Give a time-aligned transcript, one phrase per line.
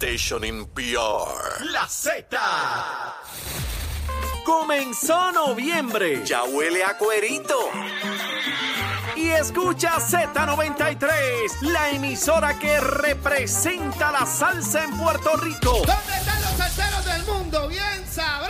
[0.00, 1.62] station in PR.
[1.72, 2.24] La Z.
[4.46, 6.24] Comenzó noviembre.
[6.24, 7.54] Ya huele a cuerito.
[9.14, 15.82] Y escucha Z93, la emisora que representa la salsa en Puerto Rico.
[15.86, 17.68] ¿Dónde están los salseros del mundo?
[17.68, 18.49] Bien sabroso.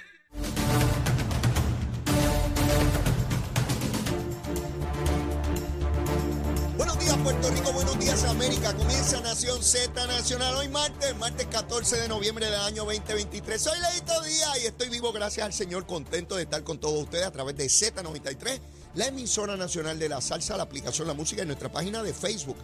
[9.19, 13.61] Nación Z Nacional hoy martes, martes 14 de noviembre del año 2023.
[13.61, 17.25] Soy Leito Díaz y estoy vivo gracias al Señor, contento de estar con todos ustedes
[17.25, 18.61] a través de Z93,
[18.95, 22.55] la emisora nacional de la salsa, la aplicación La Música en nuestra página de Facebook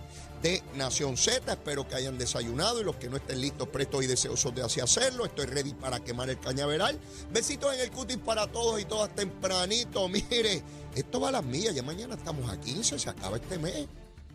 [0.41, 1.51] de Nación Z.
[1.51, 4.79] Espero que hayan desayunado y los que no estén listos, prestos y deseosos de así
[4.79, 5.25] hacerlo.
[5.25, 6.97] Estoy ready para quemar el cañaveral.
[7.29, 10.07] Besitos en el cutis para todos y todas tempranito.
[10.07, 10.63] Mire,
[10.95, 11.75] esto va a las mías.
[11.75, 13.87] Ya mañana estamos a 15, se acaba este mes.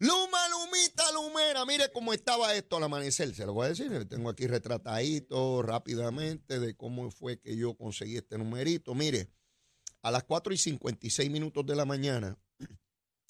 [0.00, 3.34] Luma, Lumita, Lumera, mire cómo estaba esto al amanecer.
[3.34, 7.74] Se lo voy a decir, le tengo aquí retratadito rápidamente de cómo fue que yo
[7.74, 8.94] conseguí este numerito.
[8.94, 9.28] Mire,
[10.02, 12.38] a las 4 y 56 minutos de la mañana,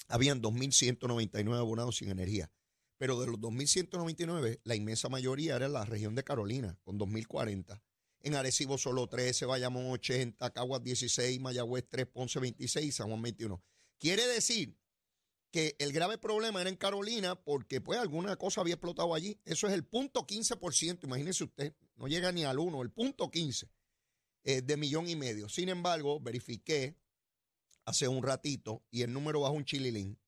[0.08, 2.50] habían 2.199 abonados sin energía.
[2.96, 7.80] Pero de los 2.199, la inmensa mayoría era en la región de Carolina, con 2.040.
[8.20, 13.62] En Arecibo solo 13, Bayamón 80, Caguas 16, Mayagüez 3, Ponce 26, San Juan 21.
[13.98, 14.76] Quiere decir
[15.50, 19.38] que el grave problema era en Carolina porque pues alguna cosa había explotado allí.
[19.44, 23.68] Eso es el punto 15%, imagínese usted, no llega ni al 1, el punto 15
[24.44, 25.48] eh, de millón y medio.
[25.48, 26.96] Sin embargo, verifiqué
[27.88, 30.18] hace un ratito y el número bajo un chililín.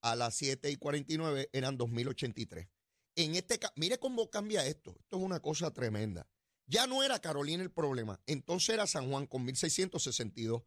[0.00, 2.68] A las 7 y 49 eran 2083.
[3.14, 4.96] En este ca- mire cómo cambia esto.
[4.98, 6.26] Esto es una cosa tremenda.
[6.66, 8.20] Ya no era Carolina el problema.
[8.26, 10.62] Entonces era San Juan con 1662.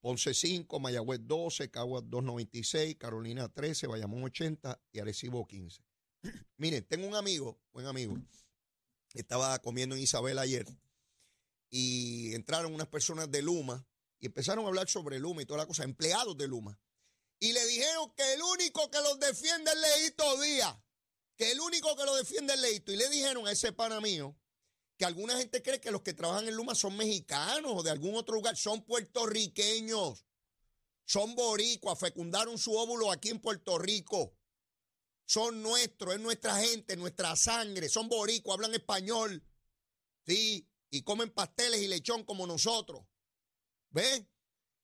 [0.00, 5.82] Ponce 5, Mayagüez 12, Caguas 296, Carolina 13, Bayamón 80 y Arecibo 15.
[6.58, 8.16] Miren, tengo un amigo, buen amigo,
[9.14, 10.66] estaba comiendo en Isabel ayer
[11.70, 13.84] y entraron unas personas de Luma
[14.18, 16.78] y empezaron a hablar sobre Luma y toda la cosa, empleados de Luma.
[17.38, 20.76] Y le dijeron que el único que los defiende es Leito Díaz,
[21.36, 22.92] que el único que lo defiende es Leito.
[22.92, 24.36] Y le dijeron a ese pana mío
[24.96, 28.14] que alguna gente cree que los que trabajan en Luma son mexicanos o de algún
[28.14, 30.24] otro lugar, son puertorriqueños,
[31.04, 34.34] son boricuas, fecundaron su óvulo aquí en Puerto Rico.
[35.26, 39.44] Son nuestros, es nuestra gente, nuestra sangre, son boricuas, hablan español,
[40.24, 43.04] sí, y comen pasteles y lechón como nosotros.
[43.96, 44.28] ¿Ven?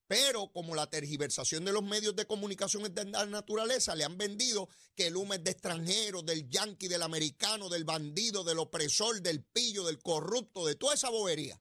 [0.09, 4.17] Pero como la tergiversación de los medios de comunicación es de la naturaleza, le han
[4.17, 9.21] vendido que el humo es de extranjero, del yanqui, del americano, del bandido, del opresor,
[9.21, 11.61] del pillo, del corrupto, de toda esa bobería.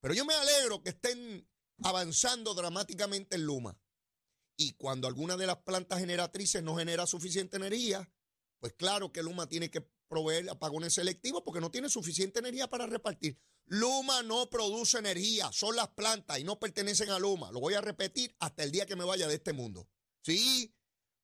[0.00, 1.48] Pero yo me alegro que estén
[1.84, 3.78] avanzando dramáticamente en Luma.
[4.56, 8.10] Y cuando alguna de las plantas generatrices no genera suficiente energía,
[8.58, 12.86] pues claro que Luma tiene que proveer apagones selectivos porque no tiene suficiente energía para
[12.86, 13.38] repartir.
[13.66, 17.52] Luma no produce energía, son las plantas y no pertenecen a Luma.
[17.52, 19.88] Lo voy a repetir hasta el día que me vaya de este mundo.
[20.22, 20.74] Sí,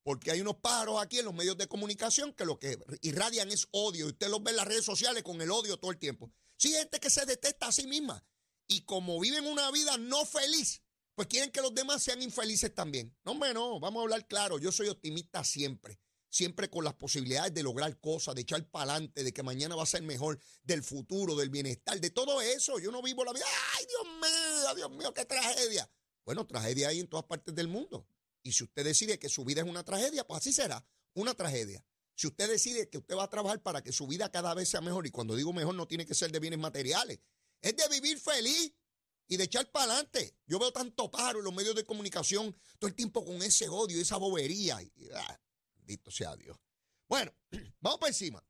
[0.02, 3.66] porque hay unos pájaros aquí en los medios de comunicación que lo que irradian es
[3.70, 4.06] odio.
[4.06, 6.30] Y usted los ve en las redes sociales con el odio todo el tiempo.
[6.56, 8.22] Sí, gente que se detesta a sí misma.
[8.66, 10.82] Y como viven una vida no feliz,
[11.14, 13.16] pues quieren que los demás sean infelices también.
[13.24, 14.58] No, hombre, no, vamos a hablar claro.
[14.58, 15.98] Yo soy optimista siempre.
[16.34, 19.84] Siempre con las posibilidades de lograr cosas, de echar para adelante, de que mañana va
[19.84, 22.80] a ser mejor, del futuro, del bienestar, de todo eso.
[22.80, 23.44] Yo no vivo la vida,
[23.78, 25.88] ay Dios mío, Dios mío, qué tragedia.
[26.24, 28.08] Bueno, tragedia hay en todas partes del mundo.
[28.42, 30.84] Y si usted decide que su vida es una tragedia, pues así será,
[31.14, 31.84] una tragedia.
[32.16, 34.80] Si usted decide que usted va a trabajar para que su vida cada vez sea
[34.80, 37.20] mejor, y cuando digo mejor no tiene que ser de bienes materiales,
[37.60, 38.72] es de vivir feliz
[39.28, 40.36] y de echar para adelante.
[40.46, 44.00] Yo veo tanto pájaro en los medios de comunicación todo el tiempo con ese odio,
[44.00, 44.80] esa bobería.
[45.14, 45.40] Ah,
[45.84, 46.58] bendito sea Dios.
[47.08, 47.32] Bueno,
[47.80, 48.42] vamos para encima.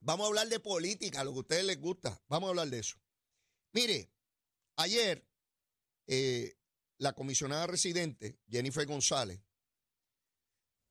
[0.00, 2.20] Vamos a hablar de política, lo que a ustedes les gusta.
[2.28, 2.96] Vamos a hablar de eso.
[3.72, 4.10] Mire,
[4.76, 5.26] ayer
[6.06, 6.56] eh,
[6.98, 9.40] la comisionada residente, Jennifer González,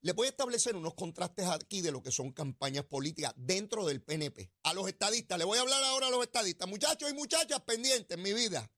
[0.01, 4.03] le voy a establecer unos contrastes aquí de lo que son campañas políticas dentro del
[4.03, 4.51] PNP.
[4.63, 6.67] A los estadistas, le voy a hablar ahora a los estadistas.
[6.67, 8.69] Muchachos y muchachas pendientes en mi vida.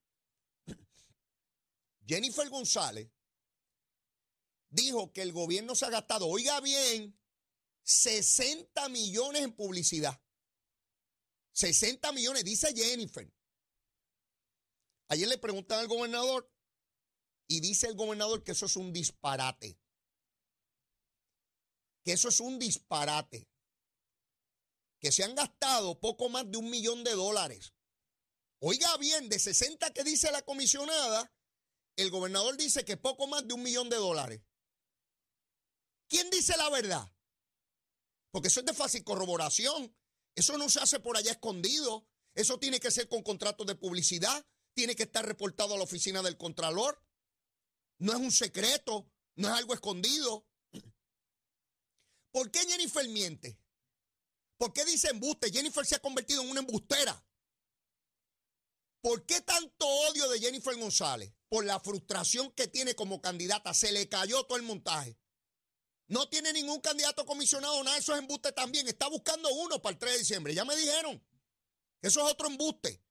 [2.06, 3.10] Jennifer González
[4.70, 7.18] dijo que el gobierno se ha gastado, oiga bien,
[7.82, 10.20] 60 millones en publicidad.
[11.52, 13.32] 60 millones, dice Jennifer.
[15.08, 16.52] Ayer le preguntan al gobernador
[17.46, 19.78] y dice el gobernador que eso es un disparate
[22.08, 23.50] que eso es un disparate.
[24.98, 27.74] Que se han gastado poco más de un millón de dólares.
[28.60, 31.30] Oiga bien, de 60 que dice la comisionada,
[31.96, 34.40] el gobernador dice que poco más de un millón de dólares.
[36.08, 37.12] ¿Quién dice la verdad?
[38.30, 39.94] Porque eso es de fácil corroboración.
[40.34, 42.06] Eso no se hace por allá escondido.
[42.34, 44.46] Eso tiene que ser con contratos de publicidad.
[44.74, 47.02] Tiene que estar reportado a la oficina del Contralor.
[47.98, 49.10] No es un secreto.
[49.36, 50.46] No es algo escondido.
[52.30, 53.60] ¿Por qué Jennifer miente?
[54.56, 55.50] ¿Por qué dice embuste?
[55.50, 57.24] Jennifer se ha convertido en una embustera.
[59.00, 61.32] ¿Por qué tanto odio de Jennifer González?
[61.48, 63.72] Por la frustración que tiene como candidata.
[63.74, 65.18] Se le cayó todo el montaje.
[66.08, 68.88] No tiene ningún candidato comisionado, nada, eso es embuste también.
[68.88, 70.54] Está buscando uno para el 3 de diciembre.
[70.54, 71.22] Ya me dijeron
[72.00, 73.02] eso es otro embuste.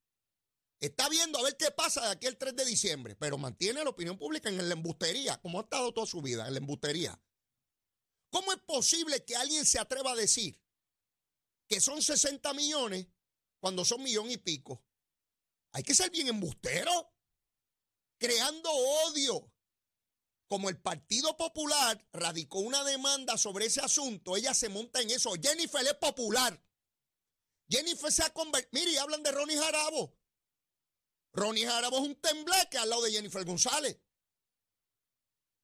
[0.80, 3.90] Está viendo a ver qué pasa de aquí el 3 de diciembre, pero mantiene la
[3.90, 7.20] opinión pública en la embustería, como ha estado toda su vida, en la embustería.
[8.30, 10.62] ¿Cómo es posible que alguien se atreva a decir
[11.68, 13.08] que son 60 millones
[13.60, 14.84] cuando son millón y pico?
[15.72, 17.12] Hay que ser bien embustero,
[18.18, 19.52] creando odio.
[20.48, 25.34] Como el Partido Popular radicó una demanda sobre ese asunto, ella se monta en eso.
[25.42, 26.64] Jennifer es popular.
[27.70, 28.70] Jennifer se ha convertido.
[28.72, 30.18] Mire, hablan de Ronnie Jarabo.
[31.34, 34.00] Ronnie Jarabo es un tembleque al lado de Jennifer González.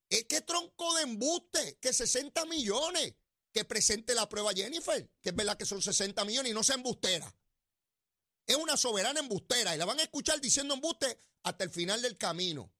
[0.09, 3.15] Es que tronco de embuste, que 60 millones,
[3.53, 6.75] que presente la prueba Jennifer, que es verdad que son 60 millones y no sea
[6.75, 7.33] embustera.
[8.45, 12.17] Es una soberana embustera y la van a escuchar diciendo embuste hasta el final del
[12.17, 12.73] camino.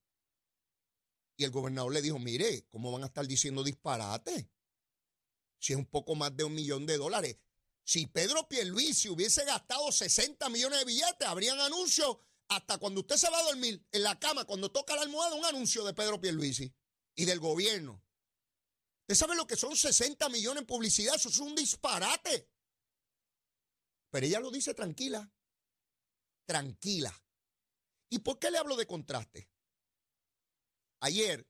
[1.35, 4.49] Y el gobernador le dijo, mire, ¿cómo van a estar diciendo disparate?
[5.59, 7.37] Si es un poco más de un millón de dólares.
[7.83, 13.29] Si Pedro Pierluisi hubiese gastado 60 millones de billetes, habrían anuncios hasta cuando usted se
[13.29, 16.73] va a dormir en la cama, cuando toca la almohada, un anuncio de Pedro Pierluisi
[17.15, 18.03] y del gobierno.
[19.01, 21.15] ¿Usted sabe lo que son 60 millones en publicidad?
[21.15, 22.49] Eso es un disparate.
[24.09, 25.29] Pero ella lo dice tranquila.
[26.45, 27.13] Tranquila.
[28.09, 29.49] ¿Y por qué le hablo de contraste?
[31.03, 31.45] Ayer,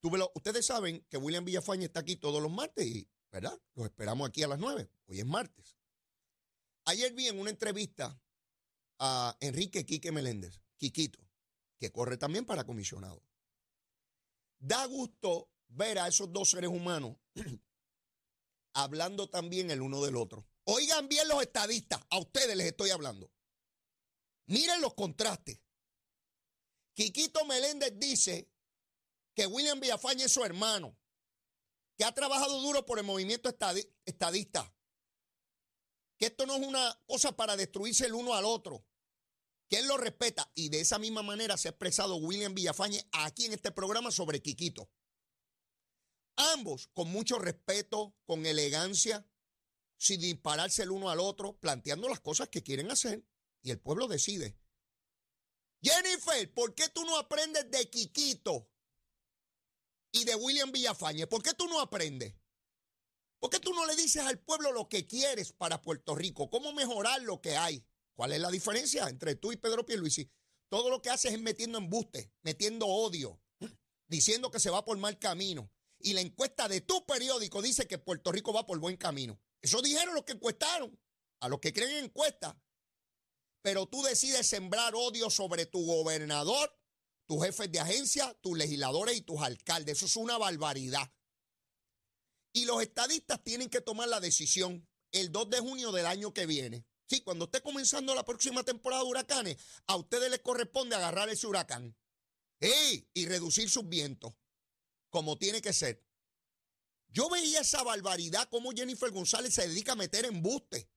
[0.00, 3.58] tuve ustedes saben que William Villafañe está aquí todos los martes, y, ¿verdad?
[3.74, 4.86] Los esperamos aquí a las 9.
[5.06, 5.78] Hoy es martes.
[6.84, 8.20] Ayer vi en una entrevista
[8.98, 11.26] a Enrique Quique Meléndez, Quiquito,
[11.78, 13.22] que corre también para comisionado.
[14.58, 17.16] Da gusto ver a esos dos seres humanos
[18.74, 20.46] hablando también el uno del otro.
[20.64, 23.32] Oigan bien los estadistas, a ustedes les estoy hablando.
[24.48, 25.63] Miren los contrastes.
[26.94, 28.48] Quiquito Meléndez dice
[29.34, 30.96] que William Villafañe es su hermano,
[31.96, 33.48] que ha trabajado duro por el movimiento
[34.04, 34.74] estadista,
[36.18, 38.86] que esto no es una cosa para destruirse el uno al otro,
[39.68, 43.46] que él lo respeta y de esa misma manera se ha expresado William Villafañe aquí
[43.46, 44.88] en este programa sobre Quiquito.
[46.36, 49.26] Ambos con mucho respeto, con elegancia,
[49.96, 53.24] sin dispararse el uno al otro, planteando las cosas que quieren hacer
[53.62, 54.56] y el pueblo decide.
[55.84, 58.70] Jennifer, ¿por qué tú no aprendes de Quiquito
[60.12, 61.26] y de William Villafañe?
[61.26, 62.34] ¿Por qué tú no aprendes?
[63.38, 66.48] ¿Por qué tú no le dices al pueblo lo que quieres para Puerto Rico?
[66.48, 67.84] ¿Cómo mejorar lo que hay?
[68.14, 70.30] ¿Cuál es la diferencia entre tú y Pedro Pierluisi?
[70.70, 73.42] Todo lo que haces es metiendo embuste, metiendo odio,
[74.08, 75.70] diciendo que se va por mal camino.
[75.98, 79.38] Y la encuesta de tu periódico dice que Puerto Rico va por buen camino.
[79.60, 80.98] Eso dijeron los que encuestaron,
[81.40, 82.54] a los que creen en encuestas.
[83.64, 86.78] Pero tú decides sembrar odio sobre tu gobernador,
[87.24, 89.96] tus jefes de agencia, tus legisladores y tus alcaldes.
[89.96, 91.10] Eso es una barbaridad.
[92.52, 96.44] Y los estadistas tienen que tomar la decisión el 2 de junio del año que
[96.44, 96.84] viene.
[97.06, 99.56] Sí, cuando esté comenzando la próxima temporada de huracanes,
[99.86, 101.96] a ustedes les corresponde agarrar ese huracán
[102.60, 104.34] y reducir sus vientos,
[105.08, 106.04] como tiene que ser.
[107.08, 110.90] Yo veía esa barbaridad como Jennifer González se dedica a meter embuste.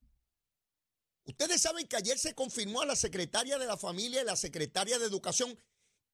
[1.28, 4.98] Ustedes saben que ayer se confirmó a la secretaria de la familia y la secretaria
[4.98, 5.58] de educación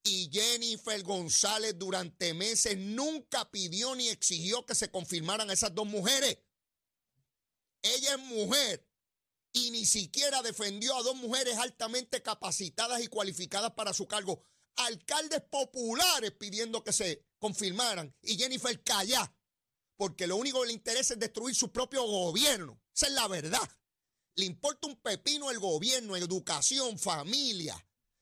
[0.02, 6.38] y Jennifer González durante meses nunca pidió ni exigió que se confirmaran esas dos mujeres.
[7.80, 8.84] Ella es mujer
[9.52, 14.42] y ni siquiera defendió a dos mujeres altamente capacitadas y cualificadas para su cargo.
[14.76, 19.32] Alcaldes populares pidiendo que se confirmaran y Jennifer calla,
[19.96, 22.82] porque lo único que le interesa es destruir su propio gobierno.
[22.92, 23.70] Esa es la verdad.
[24.36, 27.76] Le importa un pepino el gobierno, educación, familia.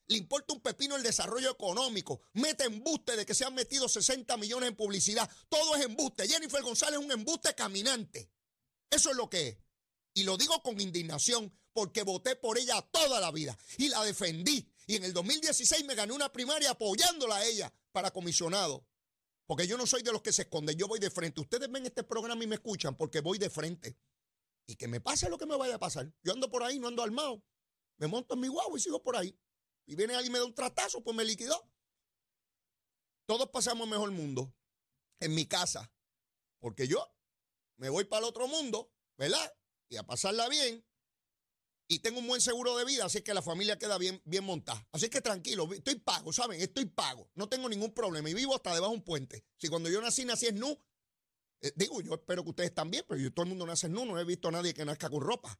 [0.09, 2.21] Le importa un pepino el desarrollo económico.
[2.35, 5.31] Mete embuste de que se han metido 60 millones en publicidad.
[5.49, 6.28] Todo es embuste.
[6.28, 8.31] Jennifer González es un embuste caminante.
[8.90, 9.59] Eso es lo que es.
[10.14, 14.69] Y lo digo con indignación porque voté por ella toda la vida y la defendí.
[14.87, 18.87] Y en el 2016 me gané una primaria apoyándola a ella para comisionado.
[19.47, 21.40] Porque yo no soy de los que se esconden, yo voy de frente.
[21.40, 23.97] Ustedes ven este programa y me escuchan porque voy de frente.
[24.66, 26.12] Y que me pase lo que me vaya a pasar.
[26.23, 27.42] Yo ando por ahí, no ando armado.
[27.99, 29.38] Me monto en mi guau y sigo por ahí.
[29.87, 31.71] Y viene alguien y me da un tratazo, pues me liquidó.
[33.26, 34.54] Todos pasamos mejor mundo
[35.21, 35.92] en mi casa.
[36.61, 37.04] Porque yo
[37.76, 39.52] me voy para el otro mundo, ¿verdad?
[39.88, 40.85] Y a pasarla bien.
[41.88, 44.88] Y tengo un buen seguro de vida, así que la familia queda bien, bien montada.
[44.92, 46.61] Así que tranquilo, estoy pago, ¿saben?
[46.61, 47.31] Estoy pago.
[47.35, 48.31] No tengo ningún problema.
[48.31, 49.45] Y vivo hasta debajo de un puente.
[49.59, 50.78] Si cuando yo nací, nací es nu,
[51.62, 54.19] eh, digo, yo espero que ustedes también, pero yo todo el mundo nace nu, no
[54.19, 55.59] he visto a nadie que nazca con ropa.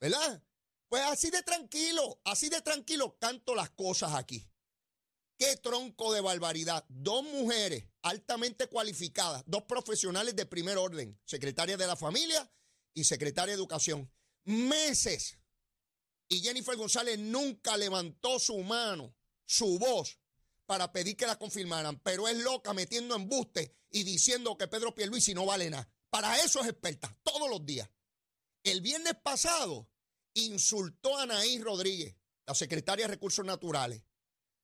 [0.00, 0.42] ¿Verdad?
[0.88, 4.48] Pues así de tranquilo, así de tranquilo canto las cosas aquí.
[5.38, 6.84] Qué tronco de barbaridad.
[6.88, 12.50] Dos mujeres altamente cualificadas, dos profesionales de primer orden, secretaria de la familia
[12.94, 14.10] y secretaria de educación.
[14.44, 15.38] Meses.
[16.28, 19.14] Y Jennifer González nunca levantó su mano,
[19.46, 20.18] su voz,
[20.64, 25.34] para pedir que la confirmaran, pero es loca metiendo embuste y diciendo que Pedro Pierluisi
[25.34, 25.88] no vale nada.
[26.10, 27.88] Para eso es experta, todos los días.
[28.62, 29.90] El viernes pasado
[30.34, 32.16] insultó a Anaí Rodríguez,
[32.46, 34.02] la secretaria de Recursos Naturales,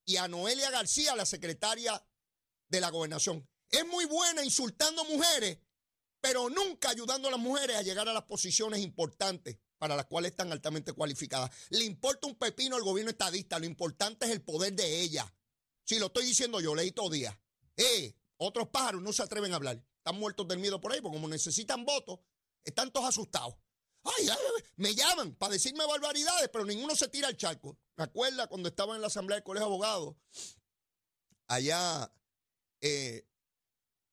[0.04, 2.02] y a Noelia García, la secretaria
[2.68, 3.48] de la Gobernación.
[3.70, 5.58] Es muy buena insultando mujeres,
[6.20, 10.30] pero nunca ayudando a las mujeres a llegar a las posiciones importantes para las cuales
[10.30, 11.50] están altamente cualificadas.
[11.70, 15.30] Le importa un pepino al gobierno estadista, lo importante es el poder de ella.
[15.84, 17.38] Si lo estoy diciendo yo, leí todo día.
[17.76, 18.14] Eh,
[18.44, 19.82] otros pájaros no se atreven a hablar.
[19.98, 22.20] Están muertos del miedo por ahí, porque como necesitan votos,
[22.64, 23.54] están todos asustados.
[24.04, 24.28] Ay,
[24.76, 27.78] me llaman para decirme barbaridades, pero ninguno se tira al charco.
[27.96, 30.16] Me acuerda cuando estaba en la Asamblea del Colegio de Abogados,
[31.46, 32.12] allá
[32.82, 33.26] eh,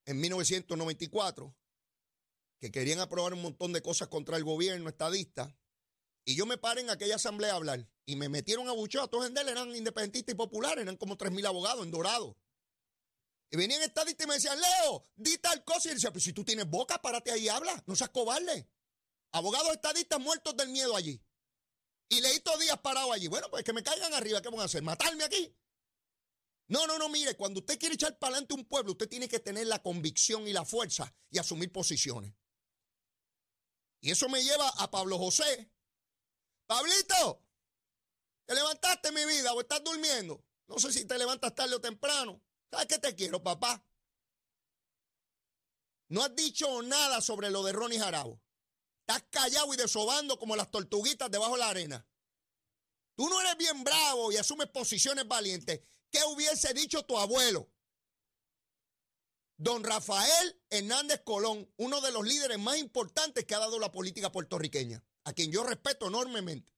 [0.05, 1.53] en 1994,
[2.59, 5.53] que querían aprobar un montón de cosas contra el gobierno estadista,
[6.23, 9.07] y yo me paré en aquella asamblea a hablar, y me metieron a bucheo, a
[9.09, 12.37] todos en eran independentistas y populares, eran como 3.000 abogados en Dorado.
[13.51, 15.89] Y venían estadistas y me decían, Leo, di tal cosa.
[15.89, 18.69] Y decía, pues si tú tienes boca, párate ahí y habla, no seas cobarde.
[19.33, 21.21] Abogados estadistas muertos del miedo allí.
[22.07, 23.27] Y leí todos días parado allí.
[23.27, 24.81] Bueno, pues que me caigan arriba, ¿qué van a hacer?
[24.83, 25.53] ¿Matarme aquí?
[26.67, 29.39] No, no, no, mire, cuando usted quiere echar para adelante un pueblo, usted tiene que
[29.39, 32.33] tener la convicción y la fuerza y asumir posiciones.
[33.99, 35.69] Y eso me lleva a Pablo José.
[36.67, 37.43] Pablito,
[38.45, 40.41] ¿te levantaste mi vida o estás durmiendo?
[40.67, 42.41] No sé si te levantas tarde o temprano.
[42.71, 43.83] ¿Sabes qué te quiero, papá?
[46.07, 48.41] No has dicho nada sobre lo de Ronnie Jarabo.
[49.01, 52.07] Estás callado y desobando como las tortuguitas debajo de la arena.
[53.15, 55.81] Tú no eres bien bravo y asumes posiciones valientes.
[56.09, 57.69] ¿Qué hubiese dicho tu abuelo?
[59.57, 64.31] Don Rafael Hernández Colón, uno de los líderes más importantes que ha dado la política
[64.31, 66.73] puertorriqueña, a quien yo respeto enormemente.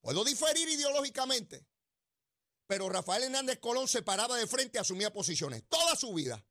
[0.00, 1.66] Puedo diferir ideológicamente,
[2.72, 6.42] pero Rafael Hernández Colón se paraba de frente y asumía posiciones toda su vida.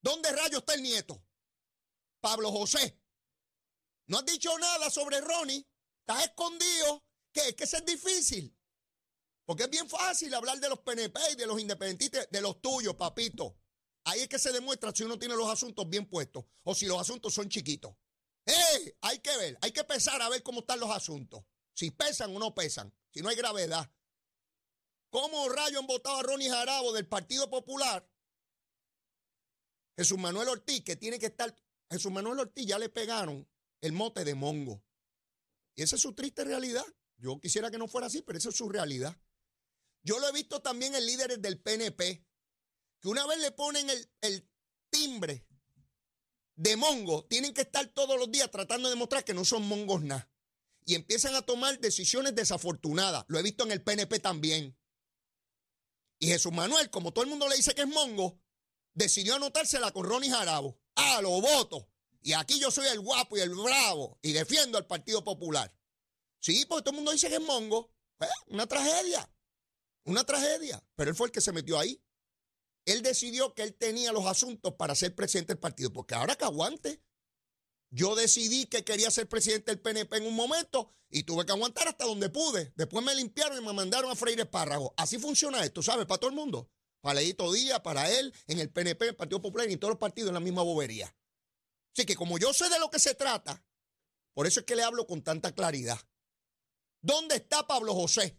[0.00, 1.24] ¿Dónde rayo está el nieto?
[2.20, 3.02] Pablo José.
[4.06, 5.68] No has dicho nada sobre Ronnie.
[6.06, 7.04] Estás escondido.
[7.32, 7.48] ¿Qué?
[7.48, 8.56] Es que eso es difícil.
[9.44, 12.94] Porque es bien fácil hablar de los PNP y de los independentistas, de los tuyos,
[12.94, 13.58] papito.
[14.04, 17.00] Ahí es que se demuestra si uno tiene los asuntos bien puestos o si los
[17.00, 17.92] asuntos son chiquitos.
[18.46, 18.96] ¡Eh!
[19.00, 21.42] Hay que ver, hay que pesar a ver cómo están los asuntos.
[21.74, 23.90] Si pesan o no pesan, si no hay gravedad.
[25.10, 28.08] ¿Cómo rayo han votado a Ronnie Jarabo del Partido Popular?
[29.96, 31.54] Jesús Manuel Ortiz, que tiene que estar.
[31.90, 33.48] Jesús Manuel Ortiz ya le pegaron
[33.80, 34.82] el mote de mongo.
[35.74, 36.84] Y esa es su triste realidad.
[37.18, 39.20] Yo quisiera que no fuera así, pero esa es su realidad.
[40.02, 42.24] Yo lo he visto también en líderes del PNP,
[43.00, 43.88] que una vez le ponen
[44.20, 44.46] el,
[44.92, 45.46] timbre
[46.56, 50.02] de mongo tienen que estar todos los días tratando de demostrar que no son mongos
[50.02, 50.28] nada.
[50.84, 53.24] Y empiezan a tomar decisiones desafortunadas.
[53.28, 54.76] Lo he visto en el PNP también.
[56.20, 58.38] Y Jesús Manuel, como todo el mundo le dice que es mongo,
[58.94, 60.78] decidió anotársela con Ronnie Jarabo.
[60.94, 61.88] Ah, lo voto.
[62.20, 65.74] Y aquí yo soy el guapo y el bravo y defiendo al Partido Popular.
[66.38, 67.90] Sí, porque todo el mundo dice que es mongo.
[68.20, 69.28] Eh, una tragedia.
[70.04, 70.84] Una tragedia.
[70.94, 72.02] Pero él fue el que se metió ahí.
[72.84, 75.90] Él decidió que él tenía los asuntos para ser presidente del partido.
[75.90, 77.02] Porque ahora que aguante.
[77.90, 81.88] Yo decidí que quería ser presidente del PNP en un momento y tuve que aguantar
[81.88, 82.72] hasta donde pude.
[82.76, 84.92] Después me limpiaron y me mandaron a freír espárragos.
[84.96, 86.06] Así funciona esto, ¿sabes?
[86.06, 86.70] Para todo el mundo.
[87.00, 89.92] Para Leito Díaz, para él, en el PNP, en el Partido Popular y en todos
[89.92, 91.14] los partidos en la misma bobería.
[91.96, 93.64] Así que como yo sé de lo que se trata,
[94.34, 95.98] por eso es que le hablo con tanta claridad.
[97.00, 98.38] ¿Dónde está Pablo José?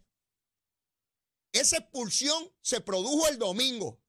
[1.51, 3.99] Esa expulsión se produjo el domingo.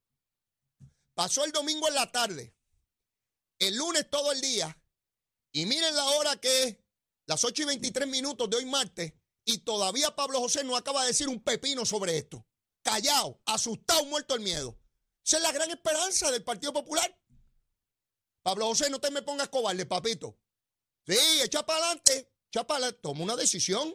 [1.15, 2.55] Pasó el domingo en la tarde.
[3.59, 4.82] El lunes todo el día
[5.53, 6.79] y miren la hora que es,
[7.27, 9.13] las 8 y 23 minutos de hoy martes,
[9.45, 12.47] y todavía Pablo José no acaba de decir un pepino sobre esto.
[12.83, 14.79] Callado, asustado, muerto el miedo.
[15.25, 17.19] Esa es la gran esperanza del Partido Popular.
[18.43, 20.39] Pablo José, no te me pongas cobarde, papito.
[21.07, 23.01] Sí, echa para adelante, echa para adelante.
[23.03, 23.95] Toma una decisión.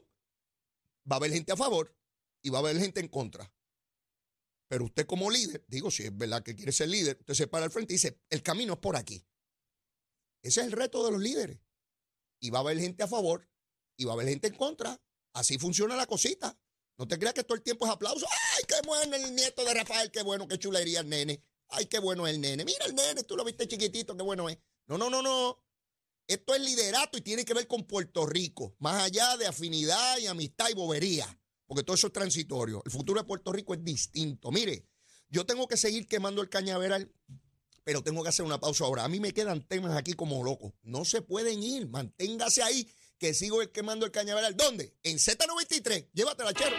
[1.10, 1.98] Va a haber gente a favor
[2.42, 3.54] y va a haber gente en contra.
[4.70, 7.66] Pero usted como líder, digo, si es verdad que quiere ser líder, usted se para
[7.66, 9.26] al frente y dice, el camino es por aquí.
[10.48, 11.60] Ese es el reto de los líderes.
[12.40, 13.50] Y va a haber gente a favor
[13.98, 15.02] y va a haber gente en contra.
[15.34, 16.58] Así funciona la cosita.
[16.98, 18.26] No te creas que todo el tiempo es aplauso.
[18.56, 20.10] ¡Ay, qué bueno el nieto de Rafael!
[20.10, 21.44] ¡Qué bueno, qué chulería el nene!
[21.68, 22.64] ¡Ay, qué bueno es el nene!
[22.64, 24.58] Mira el nene, tú lo viste chiquitito, qué bueno es.
[24.88, 25.62] No, no, no, no.
[26.28, 30.28] Esto es liderato y tiene que ver con Puerto Rico, más allá de afinidad y
[30.28, 32.82] amistad y bobería, porque todo eso es transitorio.
[32.86, 34.52] El futuro de Puerto Rico es distinto.
[34.52, 34.88] Mire,
[35.30, 37.14] yo tengo que seguir quemando el cañaveral
[37.88, 39.06] pero tengo que hacer una pausa ahora.
[39.06, 40.74] A mí me quedan temas aquí como locos.
[40.84, 42.86] No se pueden ir, manténgase ahí,
[43.18, 44.58] que sigo quemando el cañaveral.
[44.58, 44.94] ¿Dónde?
[45.04, 46.10] En Z93.
[46.12, 46.76] Llévatela, chero.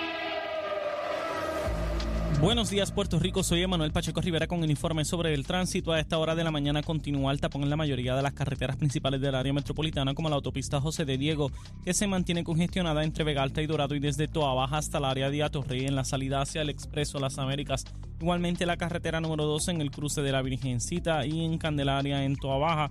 [2.41, 3.43] Buenos días, Puerto Rico.
[3.43, 5.91] Soy Emanuel Pacheco Rivera con el informe sobre el tránsito.
[5.91, 8.77] A esta hora de la mañana continúa el tapón en la mayoría de las carreteras
[8.77, 11.51] principales del área metropolitana, como la autopista José de Diego,
[11.85, 15.07] que se mantiene congestionada entre Vega Alta y Dorado y desde Toa Baja hasta el
[15.07, 17.85] área de Atorrey en la salida hacia el Expreso Las Américas.
[18.21, 22.37] Igualmente la carretera número 12 en el cruce de la Virgencita y en Candelaria en
[22.37, 22.91] Toa Baja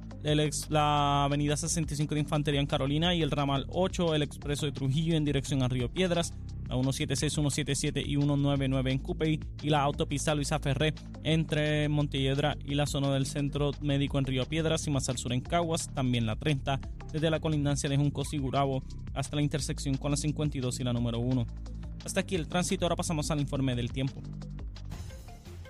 [0.69, 5.15] la avenida 65 de Infantería en Carolina y el ramal 8, el expreso de Trujillo
[5.15, 6.33] en dirección a Río Piedras,
[6.69, 12.75] la 176, 177 y 199 en Cupey y la autopista Luisa Ferré entre Montelledra y
[12.75, 16.25] la zona del centro médico en Río Piedras y más al sur en Caguas, también
[16.25, 16.79] la 30
[17.11, 20.93] desde la colindancia de Juncos y Gurabo hasta la intersección con la 52 y la
[20.93, 21.45] número 1.
[22.05, 24.21] Hasta aquí el tránsito, ahora pasamos al informe del tiempo.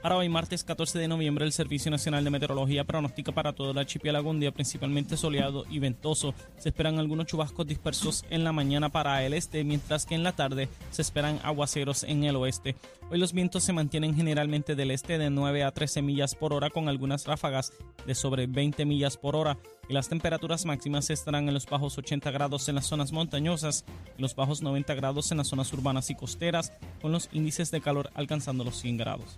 [0.01, 3.77] Para hoy, martes 14 de noviembre, el Servicio Nacional de Meteorología pronostica para todo el
[3.77, 6.33] archipiélago un principalmente soleado y ventoso.
[6.57, 10.31] Se esperan algunos chubascos dispersos en la mañana para el este, mientras que en la
[10.31, 12.75] tarde se esperan aguaceros en el oeste.
[13.11, 16.71] Hoy los vientos se mantienen generalmente del este de 9 a 13 millas por hora,
[16.71, 17.71] con algunas ráfagas
[18.07, 19.59] de sobre 20 millas por hora.
[19.87, 23.85] Y las temperaturas máximas estarán en los bajos 80 grados en las zonas montañosas
[24.17, 27.81] y los bajos 90 grados en las zonas urbanas y costeras, con los índices de
[27.81, 29.37] calor alcanzando los 100 grados.